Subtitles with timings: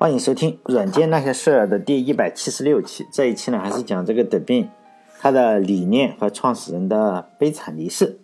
[0.00, 3.04] 欢迎收听《软件那些事儿》的第一百七十六期。
[3.10, 4.70] 这一期呢，还是讲这个德宾
[5.18, 8.16] 他的理念和创始人的悲惨离世，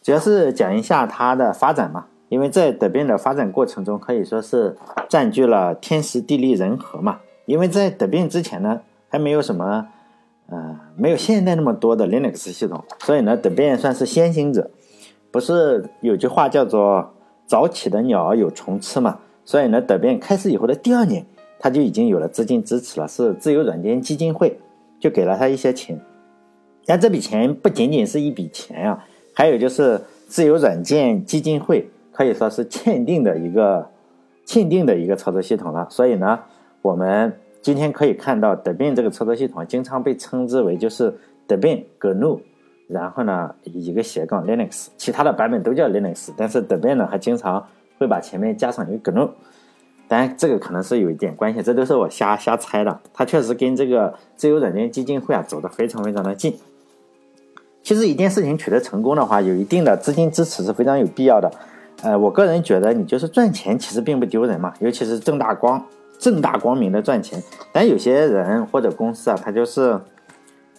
[0.00, 2.06] 主要是讲一下他的发展嘛。
[2.30, 4.78] 因为在德宾的发展过程中，可以说是
[5.10, 7.20] 占据了天时地利人和嘛。
[7.44, 8.80] 因为在德宾之前呢，
[9.10, 9.88] 还没有什么，
[10.48, 14.70] 呃，没有现在那么多的 Linux 系统，所以呢，德宾算是先行者。
[15.30, 17.12] 不是有句话叫做
[17.44, 19.18] “早起的鸟儿有虫吃”嘛？
[19.48, 21.24] 所以呢，德变开始以后的第二年，
[21.58, 24.58] 他就已经有了资金支持了，是自由软件基金会
[25.00, 25.98] 就给了他一些钱。
[26.84, 29.02] 但这笔钱不仅仅是一笔钱啊，
[29.32, 33.88] 还有就是自由软件基金会可以说是签订的一个
[34.44, 35.86] 签订的一个操作系统了。
[35.88, 36.40] 所以呢，
[36.82, 41.14] 我们今天可以看到德变这个操作系统经常被称之为就是
[41.46, 42.38] 德变 GNU，
[42.86, 47.66] 然后呢一个斜杠 Linux，其他的版本都叫 Linux，但是德变呢还经常。
[47.98, 49.30] 会把前面加上一个 GNU，
[50.06, 53.00] 当然这个可能是有一点关系，这都是我瞎瞎猜的。
[53.12, 56.56] 它确实跟这个自由软件基金会啊走得非常非常的近。
[57.82, 61.50] 其实一件事情取得成功的话，有一定的资金支持是非常有必要的。
[62.02, 65.82] 呃，我个人觉得你就是赚钱其实并不丢人嘛，尤其是正大光
[66.18, 67.42] 正大光明的赚钱。
[67.72, 69.98] 但有些人或者公司啊，他就是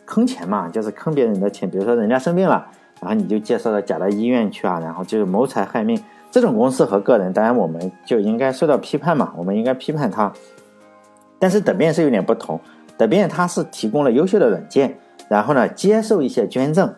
[0.05, 1.69] 坑钱嘛，就是坑别人的钱。
[1.69, 2.65] 比如说人家生病了，
[3.01, 6.01] 然后你就介绍到假的医院去啊，然后就是谋财害命。
[6.31, 10.31] 这种公司和个人，当然我们就应该受到批判嘛，我们应该批判他。
[11.39, 12.59] 但是德变是有点不同，
[12.97, 16.93] 德变它是提供了优秀的软件，然后呢接受一些捐赠，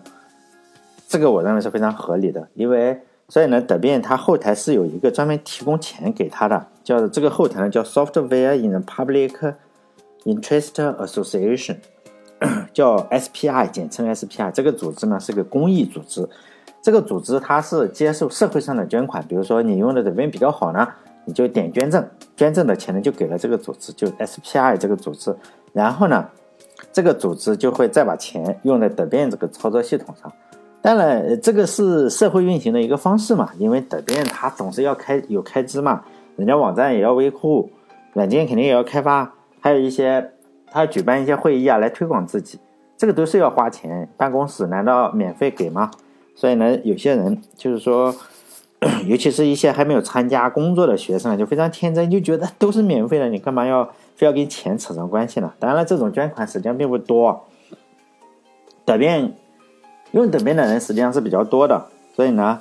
[1.07, 2.47] 这个我认为是非常合理的。
[2.55, 9.53] 因为所以呢，德变它后台是有一个专门提供钱给他的，叫这个后台呢叫 Software in the Public
[10.25, 11.77] Interest Association，
[12.73, 14.51] 叫 SPI，简称 SPI。
[14.51, 16.27] 这个组织呢是个公益组织。
[16.81, 20.87] 这个组织它是接受社会上的捐款，比如说你用的这边比较好呢，
[21.25, 22.03] 你就点捐赠，
[22.35, 25.35] 捐赠的钱呢就给了这个组织，就 SPI 这个组织，
[25.73, 26.27] 然后呢，
[26.91, 30.31] 这个组织就会再把钱用在德变这个操作系统上。
[30.81, 36.03] 当然，这个是社会运行的一个方式嘛，因为德变它总是要开有开支嘛，
[36.37, 37.69] 人家网站也要维护，
[38.13, 40.31] 软件肯定也要开发，还有一些
[40.71, 42.59] 他举办一些会议啊来推广自己，
[42.97, 45.91] 这个都是要花钱，办公室难道免费给吗？
[46.35, 48.15] 所以呢，有些人就是说，
[49.05, 55.53] 尤其是一些还没有参加工作的学生，就非常天真，就觉得都是免费的，你干嘛要非要跟钱扯上关系呢？
[55.59, 57.43] 当然了，这种捐款实际上并不多。
[58.83, 59.33] 德变
[60.11, 62.59] 用德变的人实际上是比较多的，所以呢，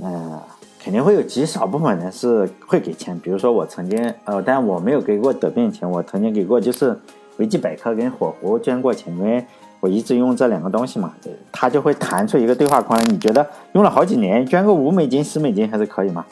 [0.00, 0.42] 呃，
[0.82, 3.18] 肯定会有极少部分人是会给钱。
[3.18, 6.98] 比如说我曾经，呃，但我没有给过得病钱，我曾经给过就是
[7.36, 9.44] 维基百科跟火狐捐过钱，因为。
[9.80, 11.14] 我一直用这两个东西嘛，
[11.52, 13.04] 它就会弹出一个对话框来。
[13.06, 16.26] 你觉得用了好几年，捐个五美金、十美金还是可以吗？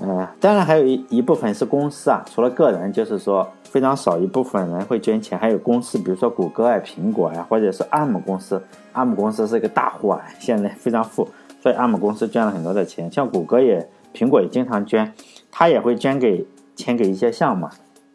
[0.00, 8.62] 呃，当然还有一一部分是公司啊，除了个人，就是说非常少一部分人会捐钱，还有公司，比如说谷歌啊、苹果啊，或者是 ARM 公司。
[8.92, 11.26] ARM 公司是一个大户啊，现在非常富，
[11.62, 13.10] 所以 ARM 公司捐了很多的钱。
[13.10, 15.10] 像谷歌也、苹果也经常捐，
[15.50, 17.66] 他也会捐给钱给一些项目。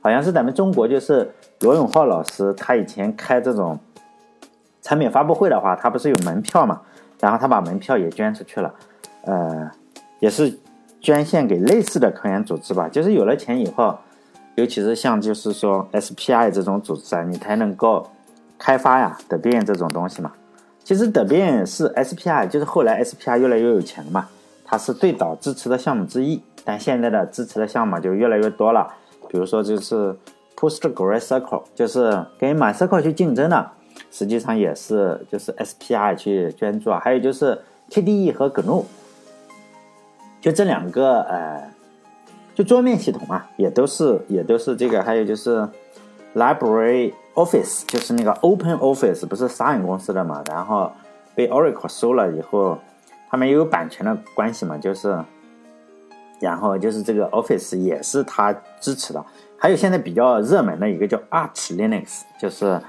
[0.02, 1.32] 好像是咱们中国就是。
[1.62, 3.78] 罗永浩老师，他以前开这种
[4.82, 6.82] 产品发布会的话，他不是有门票嘛？
[7.20, 8.74] 然后他把门票也捐出去了，
[9.26, 9.70] 呃，
[10.20, 10.58] 也是
[11.02, 12.88] 捐献给类似的科研组织吧。
[12.88, 13.98] 就是有了钱以后，
[14.56, 18.10] 尤其是像就是说 SPI 这种组织啊，你才能够
[18.58, 20.32] 开发呀德变这种东西嘛。
[20.82, 24.30] 其实德变是 SPI，就是后来 SPI 越来越有钱了嘛，
[24.64, 28.94] 它是最早支持的项目之一，但现在的支持的项目就越来越多了，
[29.28, 30.16] 比如说就是。
[30.60, 33.72] PostgreSQL 就是跟 MySQL 去竞争的，
[34.12, 37.58] 实际上也是就是 SPI 去捐助啊，还有就是
[37.90, 38.84] KDE 和 GNU，
[40.42, 41.72] 就这两个呃，
[42.54, 45.66] 就桌面系统啊，也都是也都是这个，还有就是
[46.36, 50.92] Library Office，就是那个 Open Office 不是 SUN 公司的嘛，然后
[51.36, 52.78] 被 Oracle 收了以后，
[53.30, 55.18] 他们也有版权的关系嘛，就是，
[56.42, 59.26] 然后就是这个 Office 也是他支持的。
[59.60, 62.82] 还有现在比较热门的一个叫 Arch Linux，就是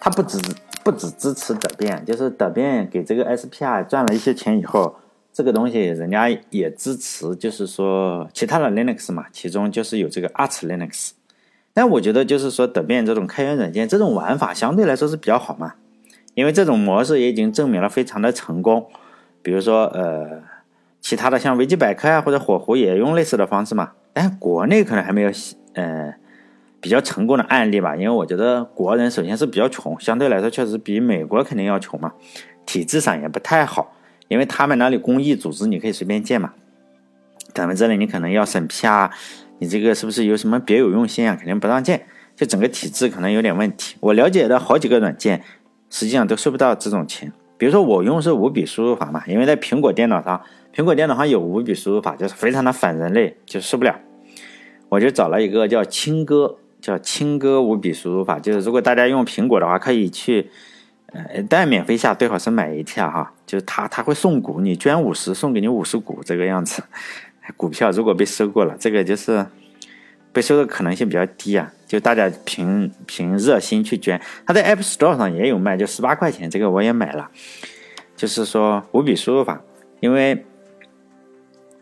[0.00, 0.36] 它不只
[0.84, 4.96] 不只支持德变，就是德变给这个 SPI 赚了一些钱以后，
[5.32, 11.10] 这个东西人家也支持，就是说其他的 Linux 嘛，其中就是有这个 Arch Linux。
[11.72, 15.74] 但我觉得就是说德变这种开源软件这种玩法相对来说是比较好嘛，
[16.34, 18.88] 因为这种模式也已经证明了非常的成功。
[19.40, 20.42] 比如说呃，
[21.00, 23.92] 其他的像维基百科啊或者火狐也用类似的方式嘛。
[24.12, 25.30] 但国内可能还没有，
[25.74, 26.14] 呃，
[26.80, 27.96] 比较成功的案例吧。
[27.96, 32.12] 因为我觉得国人首先是比较穷，相对来说确实比美国肯定要穷嘛，
[32.66, 33.94] 体制上也不太好。
[34.28, 36.52] 因为他们那里公益组织你可以随便建嘛，
[37.52, 39.10] 咱们这里你可能要审批啊，
[39.58, 41.36] 你这个是不是有什么别有用心啊？
[41.36, 43.96] 肯定不让建，就整个体制可能有点问题。
[44.00, 45.42] 我了解的好几个软件，
[45.90, 47.30] 实际上都收不到这种钱。
[47.58, 50.40] 比如说我用是五笔输入法嘛，因为在苹果电脑上，
[50.74, 53.94] 苹果电脑上有五笔输入法，就是非常的反人类，就受不了。
[54.88, 60.50] 我就找了一个叫青歌，叫青歌五笔输入法，就是如果大家用苹果的话，可以去，
[61.12, 66.82] 呃，但免费下最好是买一下哈，就是他他会送股，你捐五十送给你五十股这个样子。
[67.56, 69.44] 股票如果被收过了，这个就是
[70.32, 71.70] 被收的可能性比较低啊。
[71.86, 77.30] 就大家凭凭热心去捐，它在 App Store 上也有卖，就十八块钱，这个我也买了。
[78.16, 79.60] 就是说五笔输入法，
[80.00, 80.46] 因为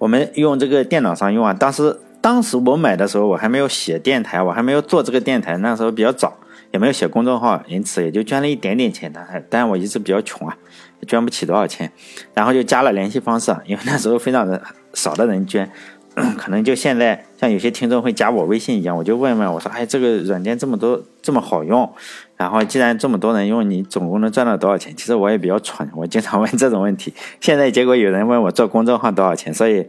[0.00, 1.52] 我们用这个电脑上用啊。
[1.52, 6.36] 当时当时我买的时候，我还没有写电台，我还没有做这个电台，那时候比较早，
[6.72, 9.20] 也没有写公众号，因此也就捐了一点点钱的。
[9.48, 10.56] 但我一直比较穷啊，
[11.06, 11.92] 捐不起多少钱，
[12.34, 14.60] 然后就加了联系方式，因为那时候非常的。
[14.92, 15.70] 少的人捐，
[16.36, 21.88] 可能就现在像有些听众会加我微信一样，我就问问我说：“哎，这个软件这么多，这么好用，
[22.36, 27.14] 然后既然这么多人用，你总共能赚到多少钱？”其实我也比较蠢，我经常问这种问题。
[27.40, 29.86] 现在结果有人问我做公众号多少钱，所以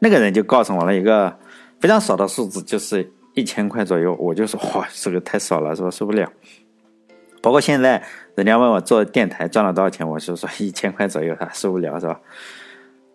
[0.00, 1.36] 那个人就告诉我了一个
[1.80, 4.14] 非常少的数字，就是一千块左右。
[4.20, 5.90] 我就说：“哇，这个太少了，是吧？
[5.90, 6.30] 受不了。”
[7.40, 8.00] 包括现在
[8.36, 12.20] 人家问我做电台赚了多少钱，我就说一千块左右，他受不了，是吧？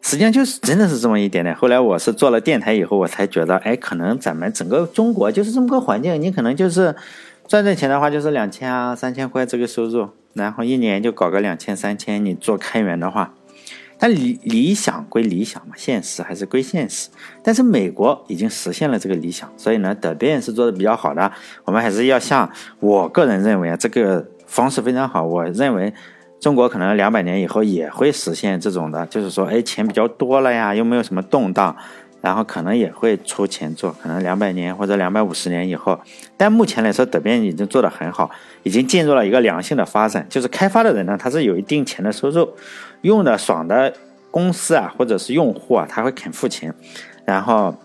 [0.08, 1.54] 实际上就是真的是这么一点点。
[1.54, 6.96] 后来我是做了电台以后，我才觉得，哎，可能咱们整个中国就是这么个环境，你可能就是
[7.46, 12.24] 赚赚钱的话，就是两千啊、三千块这个收入，然后一年就搞个两千、三千。
[12.24, 13.34] 你做开源的话，
[14.00, 17.10] 但理理想归理想嘛，现实还是归现实。
[17.44, 21.30] 但是美国已经实现了这个理想，所以呢，德变是做的比较好的。
[21.66, 22.50] 我们还是要像
[22.80, 25.26] 我个人认为啊，这个方式非常好。
[25.26, 25.94] 我认为。
[26.40, 31.76] 中国可能两百年以后也会实现这种的，就是说，哎，钱比较多了呀，又没有什么动荡，
[32.22, 36.00] 然后可能也会出钱做，可能两百年或者两百五十年以后。
[36.38, 38.30] 但目前来说，德变已经做得很好，
[38.64, 40.26] 已经进入了一个良性的发展。
[40.30, 42.48] 就是开发的人呢，他是有一定钱的收入，
[43.02, 43.92] 用的爽的
[44.30, 46.74] 公司啊，或者是用户啊，他会肯付钱，
[47.26, 47.76] 然后。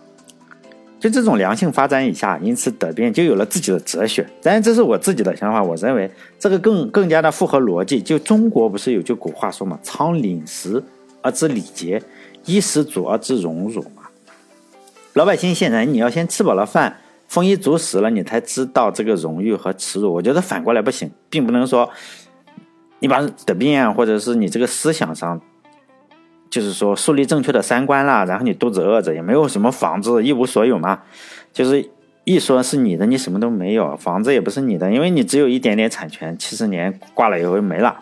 [1.03, 4.25] 就这种良性发展以下，因此德变就有了自己的哲学。
[4.41, 6.09] 当然，这是我自己的想法，我认为
[6.39, 8.01] 这个更更加的符合逻辑。
[8.01, 10.81] 就中国不是有句古话说嘛：“仓廪实
[11.21, 12.01] 而知礼节，
[12.45, 14.05] 衣食足而知荣辱”嘛。
[15.15, 20.15] 老百姓现在你要先吃饱了饭，丰衣足食了，你才知道这个荣誉和耻辱。
[20.15, 21.91] 我觉得反过来不行，并不能说
[23.01, 25.43] 你把德变或者是你这个思想上。
[26.53, 31.01] 就是说树立正确的三观啦，然后你肚子饿着也没有什么房子，一无所有嘛。
[31.51, 31.89] 就是
[32.25, 37.99] 一说是你的，你什么都没有，房子也不是你的，因为你只有一点点产权，七十年挂了以后就没了，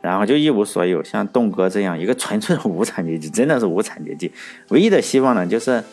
[0.00, 1.04] 然后就一无所有。
[1.04, 4.32] 像栋哥这样一个纯粹的无产阶级，真的是无产阶级，
[4.70, 5.84] 唯一的希望呢，就是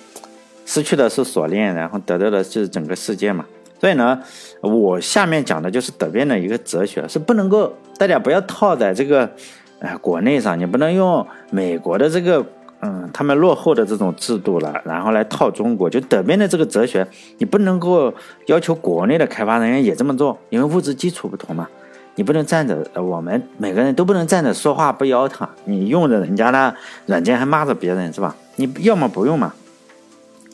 [0.65, 3.43] 失去的是锁链，然后得到的是整个世界嘛。
[3.81, 4.17] 所以呢，
[4.61, 9.29] 我下面讲的就是德变的一个哲学，是不能够大家不要套在这个。
[9.81, 12.45] 哎，国内上你不能用美国的这个，
[12.81, 15.89] 嗯，他们落后的这种制度了，然后来套中国。
[15.89, 17.05] 就德边的这个哲学，
[17.39, 18.13] 你不能够
[18.45, 21.67] 要求国内的开发人员也这么做，因为物质基础不同嘛。
[22.15, 25.47] 你不能站着，我们每个人都不能站着说话不腰疼。
[25.65, 26.75] 你用着人家的
[27.07, 28.35] 软件还骂着别人是吧？
[28.57, 29.53] 你要么不用嘛。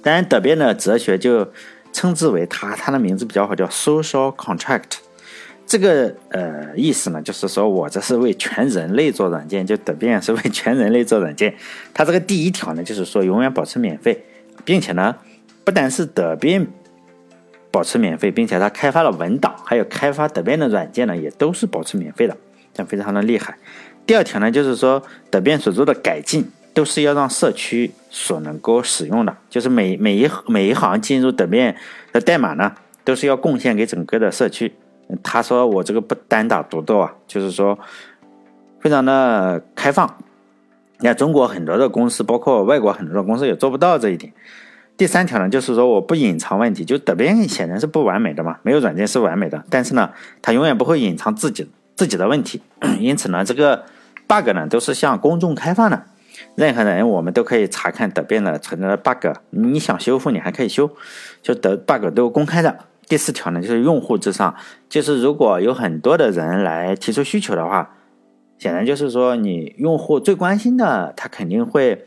[0.04, 1.46] 当然，德边的哲学就
[1.92, 5.00] 称之为它，它的名字比较好，叫 social contract。
[5.68, 11.54] 这个呃意思呢，就是说我这是为全人类做软件，就德变是为全人类做软件。
[11.94, 14.24] 它这个第一条呢，就是说永远保持免费，
[14.64, 15.14] 并且呢，
[15.66, 16.66] 不单是德变
[17.70, 22.38] 保持免费，并且它开发了文档，还有开发德变的软件呢，也都是保持免费的，
[22.74, 23.58] 这非常的厉害。
[24.06, 31.76] 第二条呢，就是说德变所做的改进都是要让社区所能够使用的，就是每每一每一行进入德变
[32.14, 34.72] 的代码呢，都是要贡献给整个的社区。
[35.24, 37.78] 他说：“我这个不单打独斗啊，就是说，
[38.80, 40.18] 非常的开放。
[41.00, 44.34] 你看中国很多的公司，包括外国很多的公司也做不到这一点。
[44.98, 49.64] 第三条呢，就是说我不隐藏问题，就德边显然是不完美的嘛，没有软件是完美的。
[49.70, 50.10] 但是呢，
[50.42, 52.62] 它永远不会隐藏自己自己的问题。
[53.00, 53.86] 因此呢，这个
[54.28, 56.04] bug 呢都是向公众开放的，
[56.56, 59.28] 任何人我们都可以查看德变的存在的 bug。
[59.52, 60.90] 你想修复，你还可以修，
[61.42, 64.54] 就德 bug 都公开的。”第四条呢，就是用户至上，
[64.90, 67.96] 就是如果有很多的人来提出需求的话，
[68.58, 72.06] 显然就是说你用户最关心的，他肯定会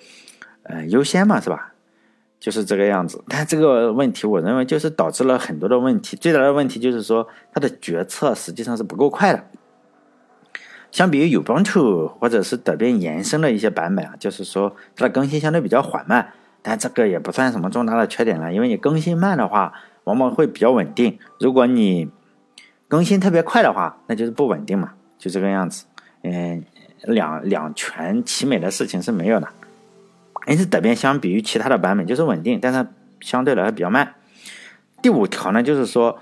[0.65, 1.73] 呃优先嘛，是吧？
[2.39, 3.23] 就是这个样子。
[3.29, 6.17] 但这个问题，我认为就是导致了很多的问题。
[6.17, 9.45] 最大的问题就是说，它的决策实际上是不够快的。
[10.91, 16.33] 相比于 Ubuntu 或者是德变延伸的一些版本啊，就是说它的更新相对比较缓慢。
[16.63, 19.73] 但这个也不算什么重大的缺点了，因为你更新慢的话，
[20.11, 22.11] 往往会比较稳定；如果你
[22.89, 25.85] 更新特别快的话，那就是不稳定嘛，就这个样子。
[26.23, 26.65] 嗯，
[27.05, 29.49] 两两全其美的事情是没有的。
[30.47, 32.87] 因此，德编相比于其他的版本就是稳定，但是
[33.21, 34.15] 相对来说比较慢。
[35.01, 36.19] 第五条呢，就是说，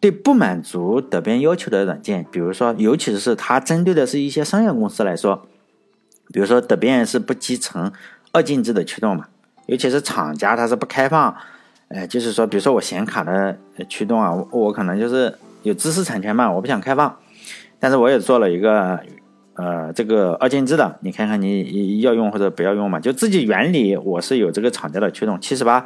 [0.00, 5.46] 对不满足德编要求的软件，比如说，尤其是它针对的是一些商业公司来说，
[6.32, 7.92] 比如说德编是不集成
[8.32, 9.28] 二进制的驱动嘛，
[9.66, 11.34] 尤其是厂家它是不开放，
[11.88, 13.56] 呃，就是说，比如说我显卡的
[13.88, 17.16] 驱动啊，我可能就是有知识产权嘛，我不想开放，
[17.78, 18.98] 但是我也做了一个。
[19.60, 23.00] 呃，这个二进制的，你看看你要用或者不要用嘛？
[23.00, 25.84] 就自己原理，我是有这个厂家的驱动七十八。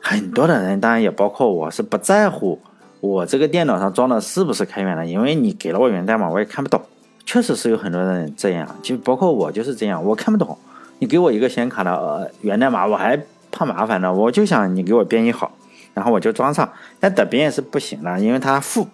[0.00, 2.60] 很多的人，当然也包括我，是不在乎
[2.98, 6.82] 我这个电脑上装的是不是开源的，因为你给了我源代码，我也看不懂。
[7.24, 10.58] 确实是有很多人这样，就包括我就是这样，我看不懂。
[10.98, 13.16] 你给我一个显卡的呃源代码，我还
[13.54, 15.52] 怕麻烦呢，我就想你给我编译好，
[15.94, 16.68] 然后我就装上。
[16.98, 18.88] 但德编是不行的，因为它负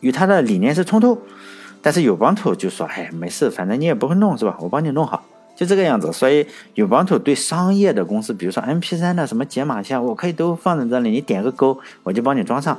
[0.00, 1.16] 与它的理念是冲突。
[1.80, 4.56] 但是有帮图就说，哎，没事，反正你也不会弄，是吧？
[4.60, 5.24] 我帮你弄好，
[5.56, 6.12] 就这个样子。
[6.12, 12.76] 所以有帮图对商业的公司，比如说 MP3 的什么解码线，我可以都放在这里，你点个勾，我就帮你装上。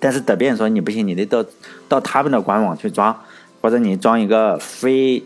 [0.00, 1.44] 但是德变说你不行，你得到
[1.88, 3.18] 到他们的官网去装，
[3.62, 5.24] 或者你装一个非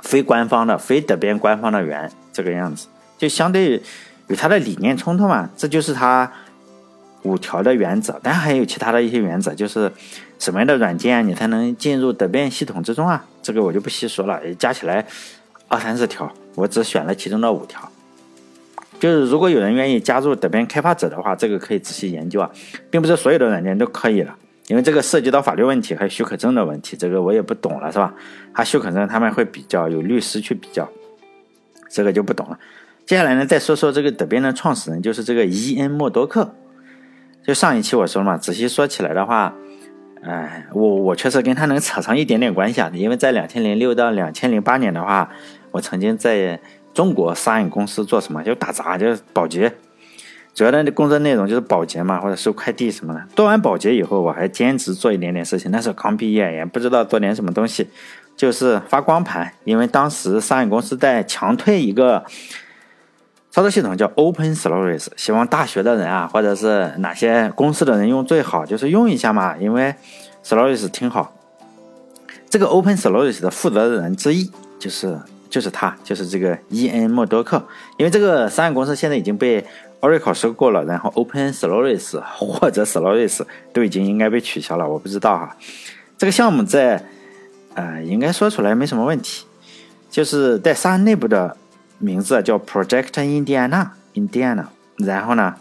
[0.00, 2.86] 非官方的、非德变官方的源，这个样子，
[3.18, 3.82] 就相对
[4.28, 5.50] 与他的理念冲突嘛。
[5.56, 6.30] 这就是他。
[7.24, 9.90] 五条的原则，当然还有其他的一些原则，就是
[10.38, 13.24] 什么样的软件你才能进入德变系统之中啊？
[13.42, 15.02] 这个我就不细说了，加起来
[15.68, 17.90] 二三十条，我只选了其中的五条。
[19.00, 22.50] 就是如果有人愿意加入德变开发者的话，这个可以仔细研究啊，
[22.90, 28.12] 并不是所有的软件都可以了，因为这个涉及到法律问题还有许可证的问题，这个我也不懂了，是吧？
[28.52, 30.86] 他许可证他们会比较，有律师去比较，
[31.88, 32.58] 这个就不懂了。
[33.06, 36.54] 接下来呢，再说说这个德变的创始人，就是这个伊恩默多克。
[37.46, 39.54] 就上一期我说了嘛，仔细说起来的话，
[40.22, 45.28] 哎，我我确实跟他能扯上一点点关系啊，因为在两千零六到两千零八年的话，
[45.70, 46.58] 我曾经在
[46.94, 49.70] 中国商业公司做什么，就打杂，就是保洁，
[50.54, 53.22] 主要的工作内容就是保洁嘛，或者收快递什么的。
[53.36, 57.86] 做完保洁以后，我还兼职做一点点事情，那时候刚毕业，也不知道做点什么东西，
[58.34, 62.24] 就是发光盘，因为当时商业公司在强推一个。
[63.54, 69.94] 操作系统叫 Open Solaris，希望大学的人啊，或者是哪些公司的人用最好，就是用一下嘛，因为
[70.44, 71.32] Solaris 挺好。
[72.50, 75.16] 这个 Open Solaris 的负责人之一就是
[75.48, 77.64] 就是他，就是这个伊恩默多克。
[77.96, 79.64] 因为这个商业公司现在已经被
[80.00, 83.40] Oracle 收购了，然后 Open Solaris 或者 Solaris
[83.72, 85.56] 都已经应该被取消了，我不知道哈。
[86.18, 87.00] 这个项目在
[87.74, 89.46] 呃，应该说出来没什么问题，
[90.10, 91.56] 就是在商业内部的。
[91.98, 94.66] 名字叫 Project Indiana，Indiana。
[94.96, 95.54] 然后呢，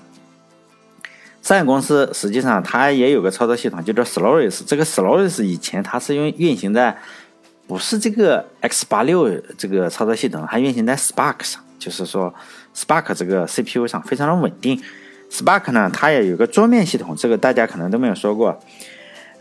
[1.42, 4.62] 商业公司实际上它也有个操作系统，就叫 Solaris。
[4.66, 6.98] 这个 Solaris 以前它是用运行在
[7.66, 12.34] 不是这个 X 八六这个操作系统，它运行在 Spark 上，就是说
[12.76, 14.80] Spark 这个 CPU 上非常的稳定。
[15.32, 18.60] Spark 呢，它也有个桌面系统，这个大家可能都没有说过。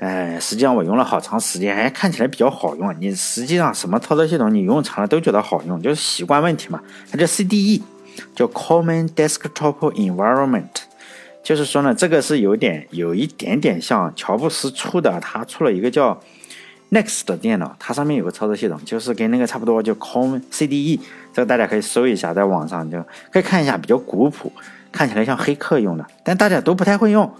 [0.03, 2.93] 哎，实际上我用了好长时间，哎看起来比较好用。
[2.99, 6.81] 你实际上什么操作系统你用长了都觉得好用，就是习惯问题嘛。
[7.09, 7.81] 它叫 CDE，
[8.35, 10.67] 叫 Common Desktop Environment，
[11.45, 16.21] 就是说呢，这个是有点有一点点像乔布斯出的，他出了一个叫
[16.91, 20.99] Next 的电脑，它上面有个操作系统，就是跟那个差不多，叫 Common CDE。
[21.33, 24.51] 这个大家可以搜一下，在网上就可以看一下，比较古朴，
[24.91, 27.33] 看起来像黑客用的，但大家都不太会用。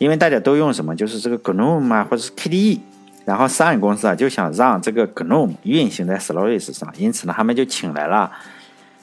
[0.00, 2.80] 因为大家都用什么，就是这个 GNOME 啊，或者是 KDE，
[3.26, 8.32] 然后商业公司啊就想让这个 GNOME 运行在 Solaris 上，因此呢，他们就请来了，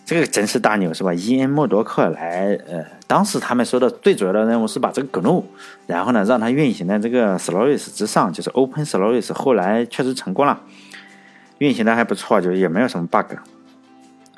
[0.04, 1.14] 这个真是大牛是吧？
[1.14, 5.44] 伊恩默多克来，呃，当时他们说的最主要的任务是把这个 GNOME，
[5.86, 10.60] 然后呢让它运行在这个 Solaris 之上，就是 Open Solaris，后来确实成功了，
[11.60, 13.38] 运行的还不错，就也没有什么 bug。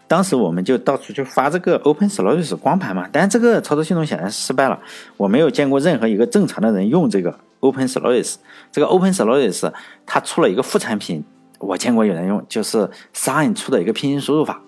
[0.09, 4.79] 当时我们就到处去发这个 Open Solaris 光盘嘛，但这个操作系统显然失败了。
[5.17, 8.37] 我没有见过任何一个正常的人用这个 Open Solaris。
[8.71, 9.71] 这个 Open Solaris
[10.07, 11.23] 它出了一个副产品，
[11.59, 14.59] 我见过有人用，就是 Sign 出的一个拼音输入法。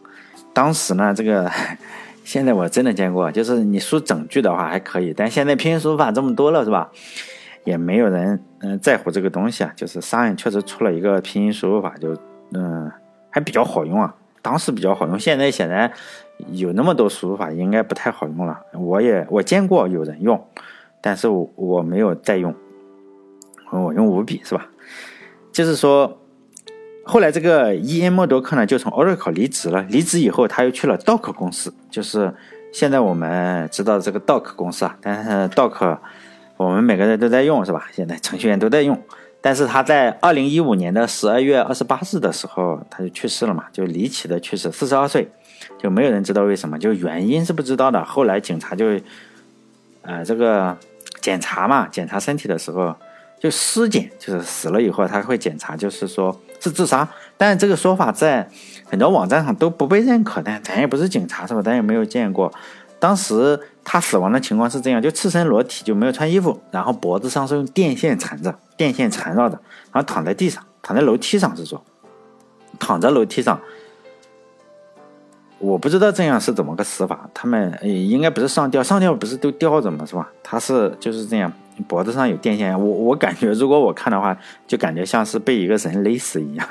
[0.54, 1.52] 当时呢，这个
[2.24, 6.92] 现在我真的见过，就是你输整句的话还可以，但现在拼音输入法这么多了，是吧？
[7.64, 9.74] 也没有人嗯在乎这个东西啊。
[9.76, 12.16] 就是 Sign 确实出了一个拼音输入法，就
[12.54, 12.92] 嗯
[13.32, 14.14] 还比较好用啊。
[14.42, 15.92] 当时比较好用，现在显然
[16.52, 18.60] 有那么多输入法，应该不太好用了。
[18.74, 20.48] 我也我见过有人用，
[21.02, 22.54] 但是我我没有再用，
[23.72, 24.68] 我用五笔是吧？
[25.52, 26.18] 就是说，
[27.04, 29.84] 后来这个伊恩·默多克呢，就从 Oracle 离职了。
[29.84, 32.34] 离职以后，他又去了 Doc 公司，就是
[32.72, 34.98] 现在我们知道这个 Doc 公司啊。
[35.02, 35.98] 但是 Doc
[36.58, 37.88] 我们每个人都在用，是吧？
[37.92, 38.98] 现在程序员都在用。
[39.42, 45.28] 但是他在二零一五年的十二月二十八日的时候，他就去世了嘛，就离奇的去世，四十二岁，
[45.80, 48.06] 就没有人知道为什么，就原因是不知道的。
[48.06, 48.86] 后来警察就，
[50.04, 50.78] 呃，这个
[51.22, 52.96] 检查嘛，检查身体的时候
[53.40, 57.08] 就尸检，就是死了以后他会检查，就是说是自杀。
[57.36, 58.48] 但是这个说法在
[58.86, 61.62] 很多网站上都不被认可，但咱也不是警察是吧？
[61.64, 62.54] 咱也没有见过。
[63.00, 69.54] 当时他死亡的情况是这样，就赤身裸体，就没有穿衣服，然后脖子上是用电线缠着，电线缠绕着，
[69.94, 71.80] 然后躺在地上，躺在楼梯上是说，
[72.80, 73.62] 躺在楼梯上。
[75.60, 80.04] 我不知道这样是怎么个死法，他们应该不是上吊，上吊不是都吊着吗？
[80.04, 80.28] 是吧？
[80.42, 81.54] 他是就是这样。
[81.82, 86.68] 脖子上有电线，我我感觉如果我看的话，就感觉像是被一个人勒死一样。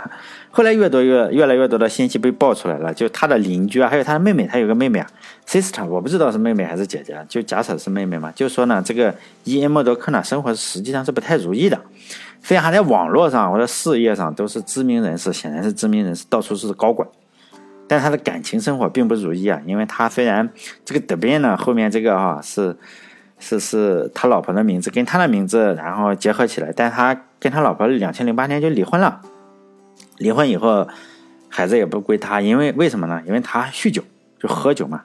[0.50, 5.06] 后来越多越越来越多的信息被爆出来了，就他的邻居啊，还有他的妹妹，他有个妹妹啊
[5.46, 8.32] ，sister，我不知道是妹妹还是姐姐，就假设是妹妹嘛。
[8.32, 9.14] 就说呢，这个
[9.44, 11.80] 伊恩·莫多克呢，生活实际上是不太如意的，
[12.42, 17.08] 虽然他在网络上或者事业上都是知名人士，显然是知名人士，到处是高管，
[17.86, 20.50] 但他的感情生活并不如意啊，因为他虽然
[20.84, 22.76] 这个德边呢，后面这个哈是。
[23.40, 29.20] 是是他老婆的名字跟他的名字，然后结合起来，但他跟他老婆两千零八年就离婚了。
[30.18, 30.86] 离婚以后，
[31.48, 33.20] 孩子也不归他，因为为什么呢？
[33.26, 34.04] 因为他酗酒，
[34.38, 35.02] 就喝酒嘛，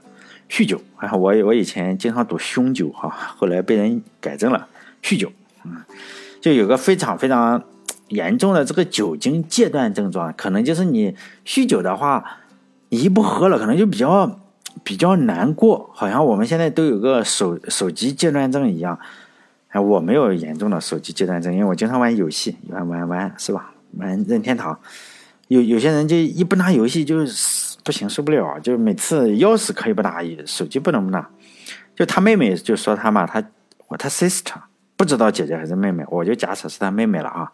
[0.50, 0.80] 酗酒。
[0.98, 4.68] 啊，我我以前经常赌凶酒哈，后来被人改正了，
[5.02, 5.32] 酗酒，
[5.64, 5.78] 嗯，
[6.42, 7.64] 就有个非常非常
[8.10, 11.16] 严重的这个酒精戒断症状，可能就是你
[11.46, 12.40] 酗酒的话，
[12.90, 14.40] 一不喝了，可能就比较。
[14.86, 18.98] 比较难过，好像我们现在都有个手手机戒断症一样。
[19.70, 23.74] 哎，我没有严重的手机戒断症，因为我经常玩游戏，玩玩玩是吧？
[23.98, 24.80] 玩任天堂。
[25.48, 27.18] 有有些人就一不拿游戏就
[27.84, 31.28] 不行，受不了，就每次钥匙可以不拿，手机不能不拿。
[31.96, 33.44] 就他妹妹就说他嘛，他
[33.88, 34.54] 我他 sister
[34.96, 37.52] 不知道姐姐还是妹妹，我就假设是他妹妹了啊。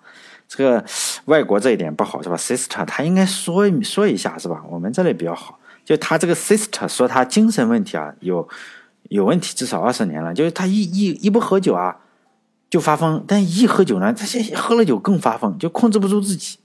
[0.50, 0.84] 这个
[1.26, 4.62] 外国这一点不好是吧？sister 他应该说说一下是吧？
[4.70, 5.58] 我们这里比较好。
[5.84, 8.48] 就他这个 sister 说他精神问题啊，有
[9.10, 10.34] 有问题，至少二十年了。
[10.34, 11.98] 就是他一一一不喝酒啊，
[12.70, 16.58] 就发疯；但一喝酒呢，他现喝了酒更发疯，就控制不住自己，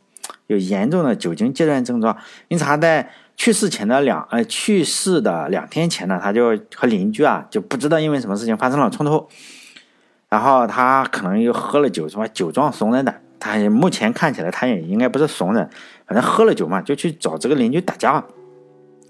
[0.46, 2.16] 有严重的酒精戒断症状。
[2.48, 9.26] 因此他在去世前的两呃去世的两天前呢，他就和邻居啊就不知道因为什么事情发生了冲突，
[10.28, 13.20] 然后他可能又喝了酒，什么酒壮怂人胆。
[13.38, 15.68] 他目前看起来他也应该不是怂人，
[16.06, 18.24] 反正喝了酒嘛，就去找这个邻居打架。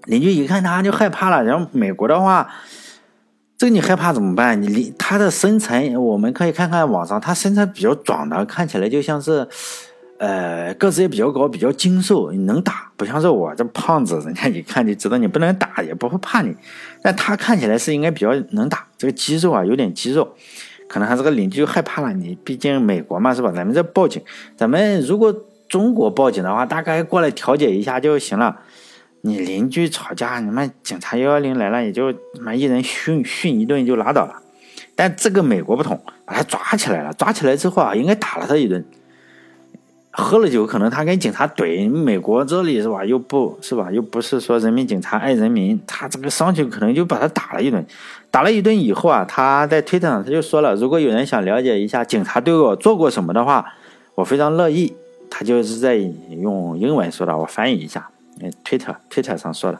[0.07, 2.49] 邻居一看他就害怕了，然后美国的话，
[3.57, 4.61] 这个你害怕怎么办？
[4.61, 9.47] 你他的身材，我们可以看看网上，他身材比较壮的，看起来就像是，
[10.17, 16.55] 呃，个子也比较高，比较精瘦，能打，不像是我这胖子，人家一看就知道你不能打，也不会怕你。
[17.01, 20.35] 但他看起来是应该比较能打，这个肌肉啊有点肌肉，
[20.87, 22.13] 可能他这个邻居害怕了。
[22.13, 23.51] 你毕竟美国嘛是吧？
[23.53, 24.23] 咱们这报警，
[24.55, 25.35] 咱们如果
[25.67, 28.57] 中国报警的话，大概过来调解一下就行了。
[29.27, 34.41] 你邻居吵架，你们警察幺幺零来了，也就他妈一人训训一顿就拉倒了。
[34.95, 38.83] 但这个美国不同，把他抓起来了，抓起来之后啊，应该打了他一顿。
[40.11, 41.87] 喝了酒，可能他跟警察怼。
[41.91, 47.85] 美国这里是吧，又不是吧，又不是说人民警察爱人民，他这个上去可能就把他打了一顿。
[48.31, 53.63] 打了一顿以后啊，他在推特上他就说了，如果有人想了解一下警察对我做过什么的话，
[54.15, 54.95] 我非常乐意。
[55.29, 58.09] 他就是在用英文说的，我翻译一下。
[58.41, 59.79] 哎，推特推特上说的，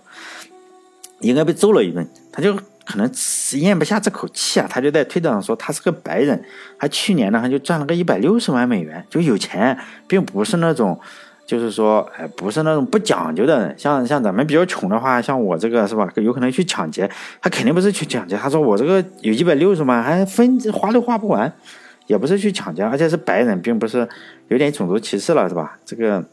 [1.20, 3.12] 应该被揍了一顿，他就可能
[3.60, 6.43] 咽不下这口气啊，他就在推特上说他是个白人，
[6.80, 11.00] 他去年呢他就赚了个一百六十万美元，就有钱，并不是那种，
[11.46, 17.10] 就是说，哎，不是那种不讲究的人，像像咱们比较穷的话，像我这个是吧，有可能去抢劫，
[17.41, 21.52] 他肯定不是去抢劫，他说我这个有一百六十万，还分花都花不完，
[22.06, 24.08] 也不是去抢劫，而且是白人，并不是
[24.48, 25.78] 有点种族歧视了，是吧？
[25.86, 26.24] 这个。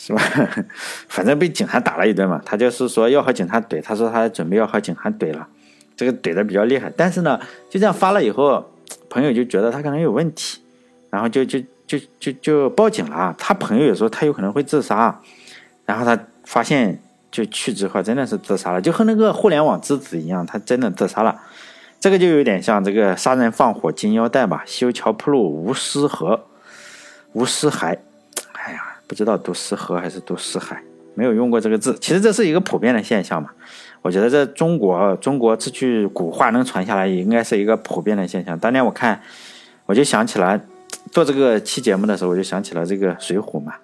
[0.00, 0.22] 是吧？
[1.08, 3.82] 反正被警察打了一顿嘛，他就是说要和警察怼。
[3.82, 5.46] 他说他准备要和警察怼了，
[5.96, 6.90] 这个怼的比较厉害。
[6.96, 8.64] 但是呢，就这样发了以后，
[9.10, 10.62] 朋友就觉得他可能有问题，
[11.10, 13.34] 然后就就就就就报警了。
[13.36, 15.20] 他朋友也说他有可能会自杀，
[15.84, 21.42] 然后他发现就去之后真的是自杀了，就和那个互联网之子一样，他真的自杀了。
[21.98, 26.38] 这个就有点像这个杀人放火金腰带吧，修桥铺路无尸骸，
[27.32, 27.98] 无尸骸。
[29.08, 30.80] 不知道读诗河还是读诗海，
[31.14, 31.96] 没有用过这个字。
[32.00, 33.50] 其实这是一个普遍的现象嘛。
[34.02, 38.56] 我觉得在中国，中国这句古话能传下来，也应该是一个普遍的现象。
[38.58, 39.20] 当年我看，
[39.86, 40.60] 我就想起来
[41.10, 43.74] 做这个期节目的时候，我就想起了这个《水浒》嘛。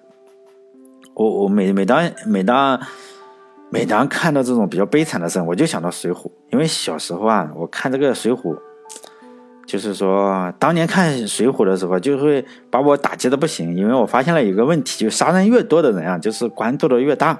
[1.15, 2.79] 我我每每当每当
[3.69, 8.53] 每当看到这种比较悲惨的事，我就想到《水浒》，因为小时候啊，我看这个《水浒》，
[9.65, 17.39] 就是说当年看《水浒》的时候，就会把我打击的不行，因为我发现了一个问题，就杀人越多的人啊，就是官做的越大，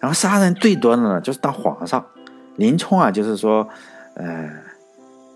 [0.00, 2.04] 然后杀人最多的呢，就是当皇上，
[2.56, 3.68] 林冲啊，就是说，
[4.14, 4.50] 呃。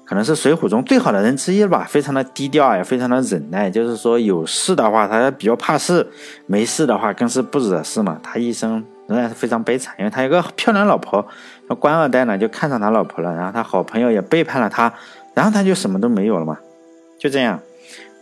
[0.07, 3.71] 可能是水浒中最好的人之一吧，非常的低调，也非常的忍耐。
[3.71, 6.05] 就是说有事的话，他比较怕事；
[6.47, 8.21] 没事的话，更是不惹事嘛。
[8.23, 11.27] 他一生仍然是非常悲惨，因为他有个漂亮老婆，
[11.69, 14.93] 那官二代呢就看上他老婆了，然后他好朋友也背叛了他，
[15.35, 16.59] 然后他就什么都没有了嘛。
[17.19, 17.61] 就这样，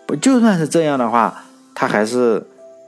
[0.06, 1.44] 不就算是这样的话，
[1.74, 2.44] 他还是。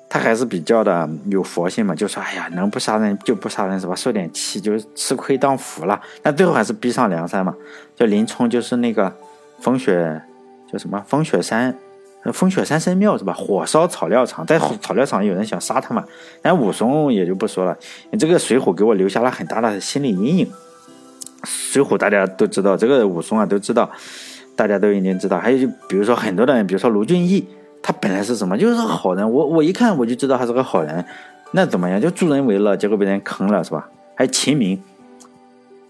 [0.06, 3.96] 他还是比较的有佛性嘛，就说哎呀，能不杀人就不杀人是吧？
[3.96, 6.00] 受点气就吃亏当福了。
[6.22, 7.52] 但最后还是逼上梁山嘛。
[7.96, 9.12] 就林冲就是那个
[9.58, 10.22] 风雪
[10.70, 11.76] 叫什么风雪山，
[12.32, 13.32] 风雪山神庙是吧？
[13.32, 16.04] 火烧草料场，在草料场有人想杀他嘛。
[16.40, 17.76] 但武松也就不说了。
[18.16, 20.48] 这个水浒给我留下了很大的心理阴影。
[21.44, 23.90] 水浒大家都知道，这个武松啊都知道，
[24.56, 25.38] 大家都已经知道。
[25.38, 27.46] 还有就比如说很多的人，比如说卢俊义。
[27.86, 28.56] 他本来是什么？
[28.56, 29.30] 就是好人。
[29.30, 31.04] 我我一看我就知道他是个好人。
[31.50, 32.00] 那怎么样？
[32.00, 33.86] 就助人为乐，结果被人坑了，是吧？
[34.14, 34.82] 还有秦明，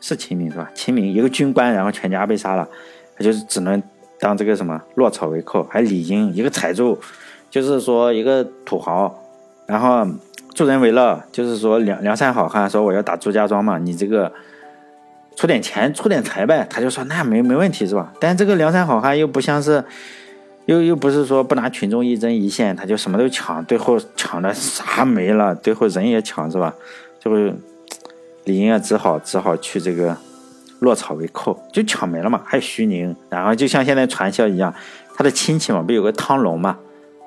[0.01, 0.69] 是秦明是吧？
[0.75, 2.69] 秦明一个军官，然后全家被杀了，
[3.17, 3.81] 他就是只能
[4.19, 5.65] 当这个什么落草为寇。
[5.71, 6.99] 还有李英，一个财主，
[7.49, 9.17] 就是说一个土豪，
[9.67, 10.05] 然后
[10.53, 14.33] 助人为乐，就是说梁梁山好汉说我要打朱家庄嘛，你这个
[15.37, 18.13] 出点钱出点财呗，他就说那没没问题是吧？
[18.19, 19.85] 但这个梁山好汉又不像是。
[20.67, 26.75] 又又不是说不拿群众一针一线，他就什么都抢，最后抢的啥没了，最后人也抢是吧？
[27.21, 27.55] 最后
[28.45, 30.17] 李英啊只好只好去这个
[30.79, 32.41] 落草为寇，就抢没了嘛。
[32.47, 34.75] 还有徐宁，然后就像现在传销一样，
[35.15, 36.79] 他的亲戚嘛，不有个汤龙嘛，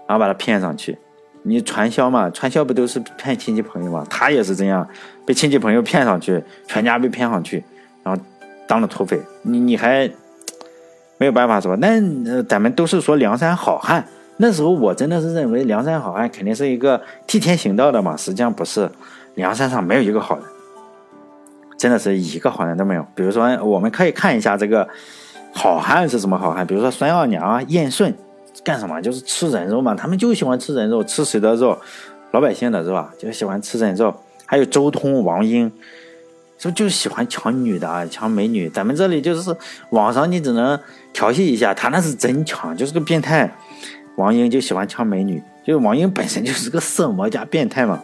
[0.08, 0.98] 然后把他骗上去。
[1.44, 4.04] 你传销嘛，传销不都是骗亲戚朋友嘛？
[4.10, 4.88] 他也是这样，
[5.28, 7.64] 被亲戚朋友骗上去，全家被骗上去，
[8.08, 8.22] 然后
[8.68, 9.22] 当了土匪。
[9.42, 10.10] 你你还？
[11.20, 11.76] 没有办法是吧？
[11.82, 18.88] 那咱们都是说梁山好汉，那时候我真的是认为梁山好汉肯定是一个替天行道的嘛，实际上不是，
[19.34, 20.46] 梁山上没有一个好人，
[21.76, 23.04] 真的是一个好人都没有。
[23.16, 24.88] 比如说，我们可以看一下这个
[25.52, 28.14] 好汉是什么好汉，比如说孙二娘啊、燕顺，
[28.64, 29.02] 干什么？
[29.02, 31.76] 就是吃人肉嘛，他们就喜欢吃人肉，吃谁的肉？
[32.30, 33.12] 老百姓的是吧？
[33.18, 34.14] 就喜欢吃人肉。
[34.46, 35.72] 还有周通、王英。
[36.58, 38.68] 是不就喜欢抢女的啊，抢美女？
[38.70, 39.56] 咱们这里就是
[39.92, 40.80] 网上，你只能
[41.14, 43.52] 调戏一下，他那是真抢，就是个变态。
[44.16, 48.02] 王英就喜欢抢美女，就王英本身就是个色魔加变态嘛。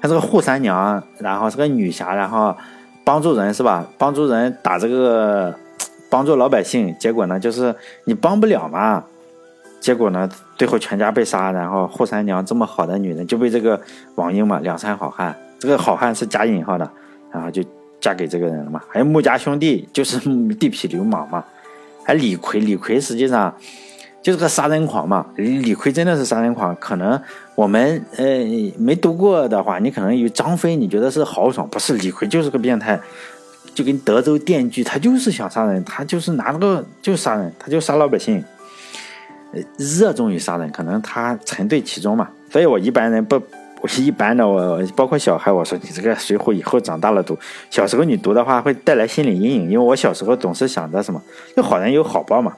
[0.00, 2.56] 她是个扈三娘，然后是个女侠，然后
[3.04, 3.86] 帮助人是吧？
[3.96, 5.54] 帮助人打这个，
[6.10, 6.94] 帮助老百姓。
[6.98, 9.04] 结果呢，就是你帮不了嘛。
[9.80, 13.80] 结果呢，最后全家被杀，然后扈三娘这么好的女人就被这个
[14.16, 15.34] 王英嘛，梁山好汉。
[15.58, 16.88] 这个好汉是加引号的，
[17.32, 17.62] 然后就
[18.00, 18.80] 嫁给这个人了嘛。
[18.88, 20.18] 还有穆家兄弟，就是
[20.54, 21.44] 地痞流氓嘛。
[22.04, 23.54] 还李逵，李逵实际上
[24.22, 25.26] 就是个杀人狂嘛。
[25.36, 27.20] 李逵真的是杀人狂，可能
[27.54, 28.24] 我们呃
[28.78, 32.98] 没读过的话，你可能以为张飞你觉得是豪爽，不是李逵就是个变态，
[33.74, 38.42] 就跟德州电锯，他就是想杀人，他就是拿那个就杀人，他就杀老百姓，
[39.76, 42.28] 热衷于杀人，可能他沉醉其中嘛。
[42.50, 43.40] 所以我一般人不。
[43.80, 47.38] 我是一般的，我包括小孩，我说你这个《水浒》以后长大了读，
[47.70, 51.22] 小时候你读的话会带来心理阴影，因为我小时候总是想着什么，
[51.56, 52.52] 就好人有好报嘛。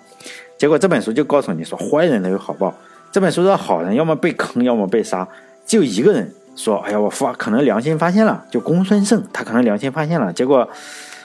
[0.57, 2.75] 结果这本书就告诉你说，坏人都有好报。
[3.13, 5.29] 这本书的好人要么被坑，要么被杀，
[5.67, 10.67] 只有一个人说，哎呀，我发可能良心发现了，就公孙胜，他可能良心发现了，结果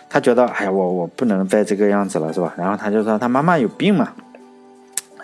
[0.10, 2.54] 他觉得，哎呀，我我不能再这个样子了，是吧？
[2.58, 4.12] 然后他就说他妈妈有病嘛，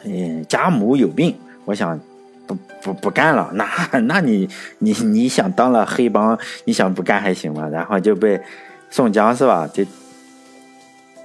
[0.04, 1.36] 嗯，家母有病，
[1.66, 2.00] 我想。
[2.48, 3.66] 不不不干了，那
[4.00, 7.70] 那你你你想当了黑帮，你想不干还行吗？
[7.70, 8.42] 然后就被
[8.90, 9.66] 宋江是吧？
[9.72, 9.86] 就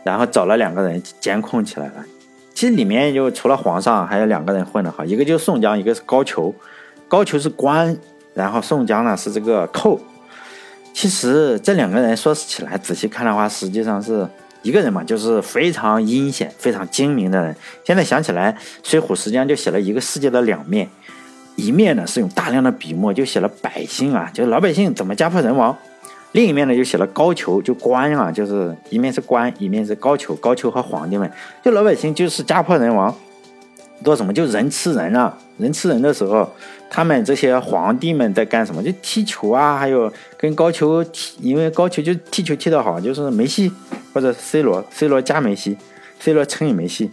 [0.04, 1.94] 然后找了两个人监控起来了。
[2.54, 6.54] 其实里面就除了皇上，还有两个人混的好，一个就是宋江，一个是高俅。
[7.08, 7.96] 高俅是官，
[8.34, 9.98] 然后宋江呢是这个寇。
[10.92, 14.28] 其实这两个人说起来，仔细看的话，实际上是
[14.66, 17.55] 一个人嘛，就是非常阴险、非常精明的人。
[17.85, 18.52] 现在想起来，
[18.83, 20.88] 《水浒》实际上就写了一个世界的两面。
[21.55, 25.72] 一面呢是用大量的笔墨就写了百姓啊，就是老百姓怎么家破人亡；
[26.33, 31.31] 另一面呢就写了高俅，就官啊，就是一面是官，一面是高俅，高俅和皇帝们，
[31.64, 33.14] 就老百姓就是家破人亡，
[34.05, 36.52] 做什么就人吃人啊，人吃人的时候，
[36.90, 38.83] 他们这些皇帝们在干什么？
[38.83, 43.72] 就踢球啊，还有跟高俅踢，因为高俅就踢球踢得好，就是梅西
[44.16, 45.76] 或者 C 罗，C 罗加梅西
[46.18, 47.11] ，C 罗乘以梅西，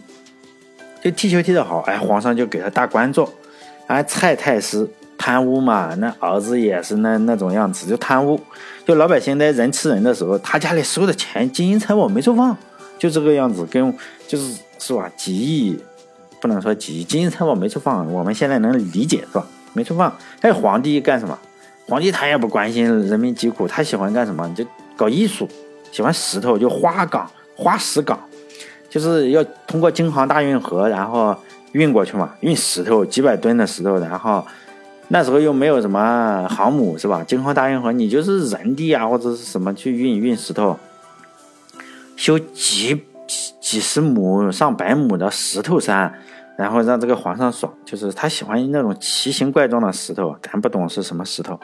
[1.02, 3.30] 就踢球踢得好，哎，皇上就给他大官做。
[3.86, 4.88] 而蔡太师
[5.18, 8.40] 贪污嘛，那儿子也是那那种样子，就贪污。
[8.86, 12.56] 就老百姓在人吃人的时候，他家里收的钱金银财宝没处放，
[12.98, 13.94] 就这个样子，跟
[14.26, 15.12] 就是是吧？
[15.14, 15.78] 几亿
[16.40, 19.46] 不能说几亿金银财宝没处放，我们现在能理解是吧？
[19.74, 20.10] 没处放。
[20.40, 21.38] 还有皇帝干什么？
[21.86, 24.50] 皇帝他也不关心人民疾苦，他喜欢干什么？
[24.56, 24.64] 就
[24.96, 25.46] 搞艺术，
[25.94, 28.18] 喜欢石头，就花岗、花石岗，
[28.90, 31.36] 就是要通过京杭大运河，然后
[31.70, 34.44] 运过去嘛，运石头几百吨的石头，然后
[35.06, 37.22] 那时候又没有什么航母是吧？
[37.24, 40.76] 京杭大运河你就是人力啊或者是什么去运运石头，
[42.16, 43.00] 修几
[43.60, 46.12] 几十亩、上百亩的石头山。
[46.56, 51.58] 然后让这个皇上爽，就是他喜欢那种奇形怪状的石头，咱不懂是什么石头，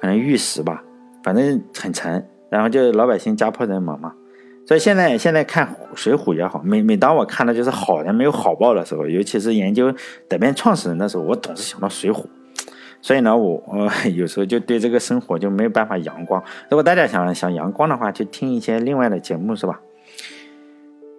[0.00, 0.82] 可能玉石吧，
[1.22, 2.24] 反正很沉。
[2.56, 4.14] 然后就老百姓家破人亡嘛。
[4.64, 9.94] 所以现在现在看《水浒》也好，每每当我看的就是好人没有好报的时候，尤其是研究
[10.26, 12.14] 德变创始人的时候，我总是想到《水浒》。
[13.02, 16.42] 所以呢，我我 有时候就对这个生活就没有办法阳光。
[16.70, 19.78] 如果大家想想阳光的话，就听一些另外的节目，是吧？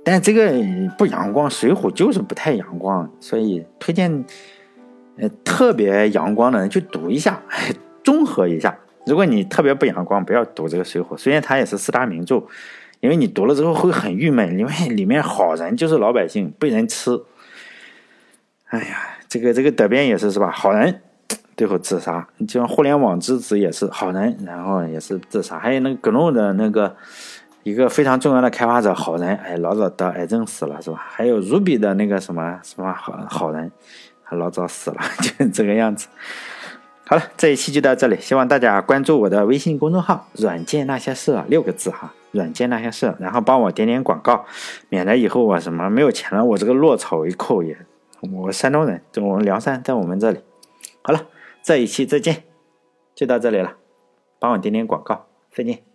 [0.03, 0.51] 但这个
[0.97, 4.25] 不阳光，《水浒》就是不太阳光，所以推荐，
[5.17, 7.41] 呃，特别阳光的人去读一下，
[8.03, 8.77] 综合一下。
[9.07, 12.43] 如果你特别不阳光，不要读这个《水浒》，虽然它也是四大名著，
[12.99, 17.19] 因为你读了之后会很郁闷，因为里面好人就是老百姓被人吃。
[18.69, 20.51] 哎呀，这个这个德变也是是吧？
[20.51, 21.01] 好人
[21.55, 26.95] 最后自杀，就像互联网之子也是好人，然后也是自杀，还有那个格隆的那个。
[27.63, 31.05] 一个非常重要的开发者，好人，哎，老早得癌症死了，是吧？
[31.05, 33.69] 还有 Ruby 的那个什么什么好好人，
[34.23, 36.07] 还老早死了， 就是这个样子。
[37.09, 44.45] 好了，这一期就到这里，希望大家关注我的微信公众号“软件那些事”六个字哈，“软件那些事”，然后帮我点点广告，
[44.89, 47.77] 免得以后我什么没有钱了，我这个落草为寇也。
[48.33, 50.39] 我山东人，就我们梁山，在我们这里。
[51.01, 51.27] 好了，
[51.63, 52.43] 这一期再见，
[53.15, 53.77] 就到这里了，
[54.37, 55.86] 帮我点点广告，再见。